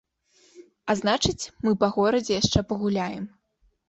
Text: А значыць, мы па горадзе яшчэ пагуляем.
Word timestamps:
А 0.93 0.95
значыць, 1.01 1.49
мы 1.67 1.73
па 1.83 1.89
горадзе 1.97 2.33
яшчэ 2.39 2.59
пагуляем. 2.73 3.29